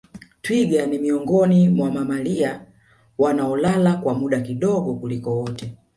[0.41, 2.65] Twiga ni miongoni mwa mamalia
[3.17, 5.75] wanaolala kwa muda kidogo kuliko wote